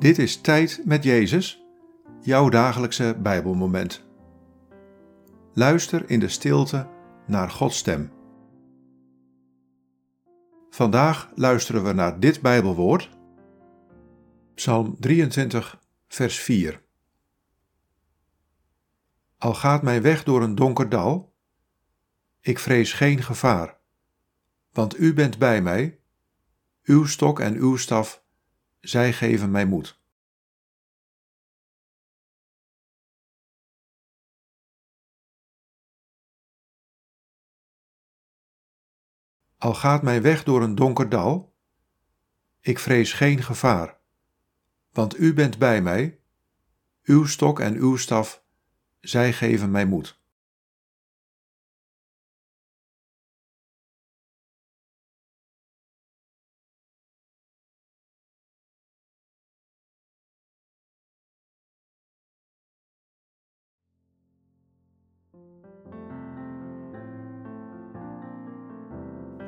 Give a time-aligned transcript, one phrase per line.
[0.00, 1.64] Dit is Tijd met Jezus,
[2.20, 4.04] jouw dagelijkse Bijbelmoment.
[5.52, 6.88] Luister in de stilte
[7.26, 8.12] naar Gods stem.
[10.70, 13.10] Vandaag luisteren we naar dit Bijbelwoord,
[14.54, 16.82] Psalm 23, vers 4.
[19.38, 21.34] Al gaat mijn weg door een donker dal,
[22.40, 23.78] ik vrees geen gevaar,
[24.72, 26.00] want u bent bij mij,
[26.82, 28.22] uw stok en uw staf
[28.80, 29.98] zij geven mij moed.
[39.56, 41.54] Al gaat mijn weg door een donker dal,
[42.60, 44.00] ik vrees geen gevaar,
[44.90, 46.20] want u bent bij mij,
[47.02, 48.44] uw stok en uw staf,
[49.00, 50.19] zij geven mij moed.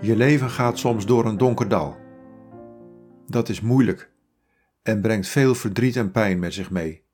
[0.00, 1.96] Je leven gaat soms door een donker dal.
[3.26, 4.10] Dat is moeilijk
[4.82, 7.04] en brengt veel verdriet en pijn met zich mee.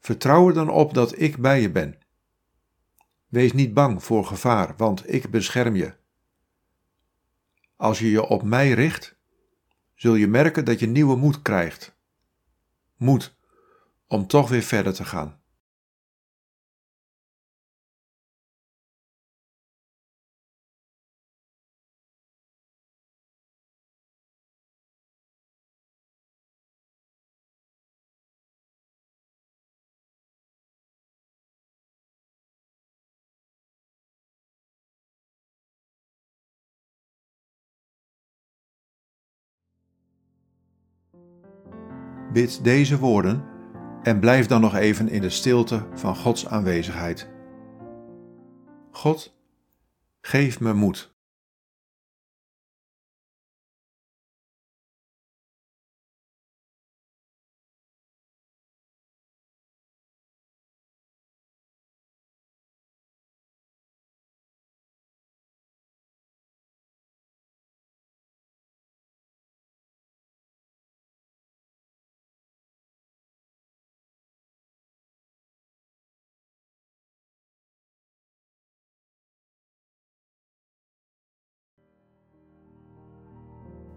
[0.00, 1.98] Vertrouw er dan op dat ik bij je ben.
[3.28, 5.94] Wees niet bang voor gevaar, want ik bescherm je.
[7.76, 9.16] Als je je op mij richt,
[9.94, 11.96] zul je merken dat je nieuwe moed krijgt.
[12.96, 13.36] Moed
[14.06, 15.40] om toch weer verder te gaan.
[42.34, 43.44] Bid deze woorden
[44.02, 47.30] en blijf dan nog even in de stilte van Gods aanwezigheid.
[48.90, 49.36] God,
[50.20, 51.13] geef me moed.